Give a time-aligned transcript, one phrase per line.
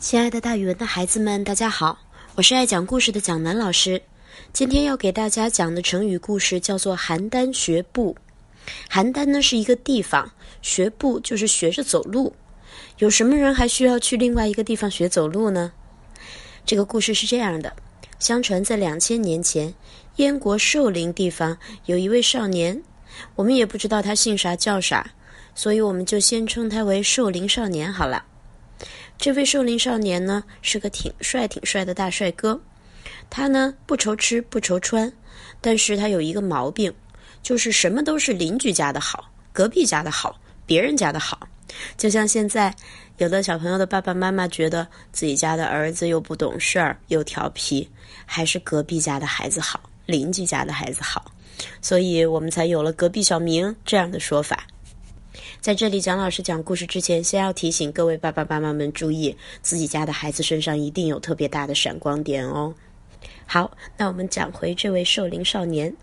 [0.00, 1.98] 亲爱的，大语文的孩子们，大家好，
[2.34, 4.00] 我是爱讲故事的蒋楠老师。
[4.50, 8.16] 今天要给大家讲的成语故事叫做“邯郸学步”。
[8.90, 10.32] 邯郸呢是一个地方，
[10.62, 12.34] 学步就是学着走路。
[12.96, 15.70] 有什么人还需要去另外一个地方学走路呢？
[16.64, 17.70] 这个故事是这样的：
[18.18, 19.74] 相传在两千年前，
[20.16, 21.54] 燕国寿陵地方
[21.84, 22.82] 有一位少年，
[23.36, 25.10] 我们也不知道他姓啥叫啥，
[25.54, 28.24] 所以我们就先称他为寿陵少年好了。
[29.20, 32.58] 这位寿陵少年呢，是个挺帅挺帅的大帅哥。
[33.28, 35.12] 他呢不愁吃不愁穿，
[35.60, 36.90] 但是他有一个毛病，
[37.42, 41.46] 就是什么都是邻居家的好，隔壁家的好，别人家的好。
[41.98, 42.74] 就像现在
[43.18, 47.86] 有的小朋友的爸爸妈妈觉得自己家的儿子又不懂事儿又调皮，
[48.24, 51.30] 还是隔壁家的孩子好，邻居家的孩子好，
[51.82, 54.66] 所以我们才有了“隔壁小明”这样的说法。
[55.60, 62.74] 在这里，蒋老师讲故事之前，先要提醒各位爸爸妈妈们注意，自己家的孩子身上一定有特别大的闪光点哦。
[63.44, 65.94] 好，那我们讲回这位寿陵少年，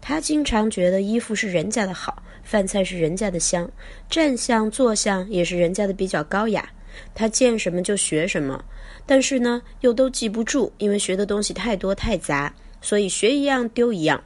[0.00, 3.70] 他经常觉得衣服是人家的好，饭菜是人家的香，
[4.10, 6.68] 站相坐相也是人家的比较高雅。
[7.14, 8.64] 他见什么就学什么，
[9.06, 14.20] 但是呢，又都记不住，因为学的东西太多太杂，所以学一样丢一样。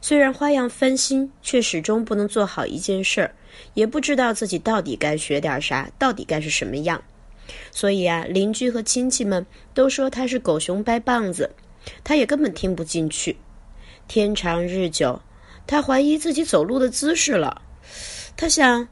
[0.00, 3.34] 虽然花样翻新，却始终不能做好一件事儿。
[3.74, 7.02] 也不知道自己到底该学点啥，到底该是什么样，
[7.70, 11.50] 所以啊，邻居和亲戚们都说他是狗熊掰棒子，
[12.04, 13.36] 他也根本听不进去。
[14.08, 15.20] 天长日久，
[15.66, 17.62] 他怀疑自己走路的姿势了。
[18.36, 18.88] 他想：“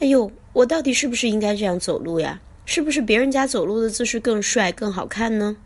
[0.00, 2.40] 哎呦，我到底是不是应该这样走路呀？
[2.64, 5.56] 是不是别人家走路的姿势更帅、更好看呢？”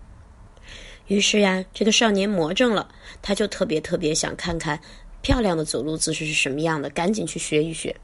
[1.09, 2.89] 于是呀，这个少年魔怔了，
[3.23, 4.81] 他就特别特别想看看
[5.23, 7.95] 漂亮的走路姿势是什么样的，赶紧去学一学。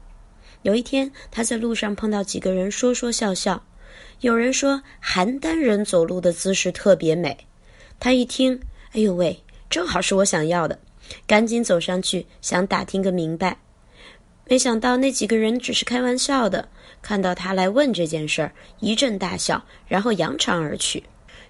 [0.63, 3.63] 有一天，他在路上碰到几个人说说笑笑。
[4.21, 7.37] 有人说邯郸人走路的姿势特别美，
[7.99, 8.59] 他一听，
[8.93, 9.37] 哎呦喂，
[9.69, 10.79] 正好是我想要的，
[11.27, 13.57] 赶紧走上去想打听个明白。
[14.45, 16.67] 没想到那几个人只是开玩笑的，
[17.01, 21.03] 看到他来问这件事儿，一阵大笑，然后扬长而去。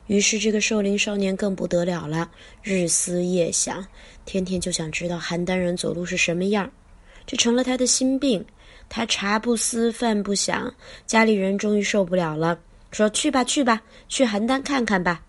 [0.08, 2.30] 于是这个瘦灵少年更不得了了，
[2.62, 3.86] 日思夜想，
[4.26, 6.70] 天天就想知道邯郸人走路是什么样，
[7.28, 8.44] 这成了他的心病。
[8.96, 10.72] 他茶不思饭不想，
[11.08, 12.60] 家里人终于受不了了，
[12.92, 15.24] 说：“去吧，去吧，去邯郸看看吧。”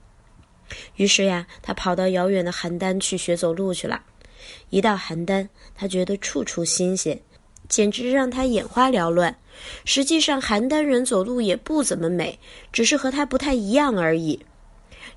[0.97, 4.02] 于是呀，他跑到遥远的邯郸去学走路去了。
[4.69, 7.19] 一到邯郸，他觉得处处新鲜，
[7.66, 9.34] 简直让他眼花缭乱。
[9.86, 12.38] 实际上，邯郸人走路也不怎么美，
[12.70, 14.44] 只是和他不太一样而已。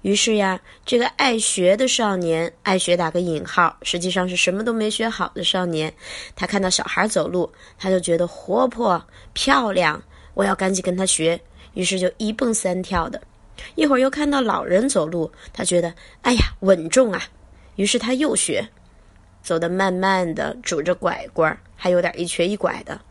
[0.03, 5.93] 于是呀，这个爱学的少年，爱学打个引号，实际上是什么都没学好的少年。
[6.35, 9.03] 他看到小孩走路，他就觉得活泼
[9.33, 10.01] 漂亮，
[10.33, 11.39] 我要赶紧跟他学。
[11.73, 13.21] 于是就一蹦三跳的。
[13.75, 17.21] 一会儿又看到老人走路，他觉得哎呀稳重啊，
[17.75, 18.67] 于是他又学，
[19.41, 23.01] 走得慢慢的，拄着拐棍，还有点一瘸一拐的。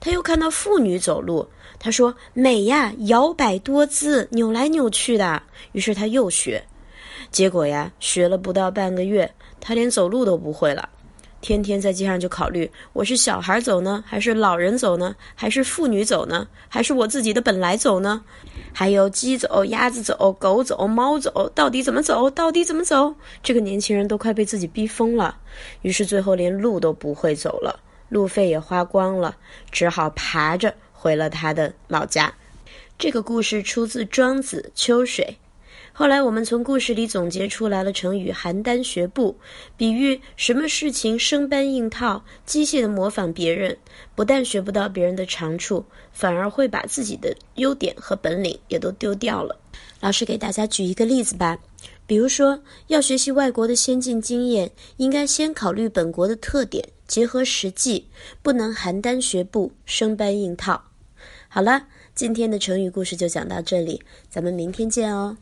[0.00, 1.48] 他又看到妇女走路。
[1.78, 5.42] 他说：“美呀，摇摆多姿，扭来扭去的。”
[5.72, 6.64] 于是他又学，
[7.30, 9.30] 结果呀，学了不到半个月，
[9.60, 10.88] 他连走路都不会了。
[11.42, 15.14] 天天在街上就考虑：我是小孩走呢，还是老人走呢？
[15.34, 16.48] 还是妇女走呢？
[16.66, 18.22] 还是我自己的本来走呢？
[18.72, 22.28] 还有鸡走、鸭子走、狗走、猫走，到底怎么走？
[22.30, 23.14] 到底怎么走？
[23.42, 25.36] 这个年轻人都快被自己逼疯了。
[25.82, 29.36] 于是最后连路都不会走了，路费也花光了，
[29.70, 30.74] 只好爬着。
[30.98, 32.34] 回了他的老家。
[32.98, 35.36] 这个故事出自《庄子·秋水》。
[35.92, 39.38] 后来我们从故事里总结出来了成语“邯郸学步”，
[39.76, 43.78] 比喻什么事情生搬硬套、机械的模仿别人，
[44.14, 49.60] 不但学不到别人的长处，反而会把自己的优点和本领也都丢掉了。
[50.00, 51.58] 老师给大家举一个例子吧，
[52.06, 58.06] 比如说要学习外国的先进经验，应该先考虑本国的特点，结合实际，
[58.42, 60.82] 不能邯郸学步、生搬硬套。
[61.48, 65.36] 好了，今天的成语故事就讲到这里，咱们明天见哦。